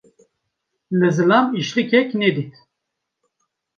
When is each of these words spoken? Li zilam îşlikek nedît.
Li 0.99 1.09
zilam 1.15 1.45
îşlikek 1.59 2.09
nedît. 2.19 2.53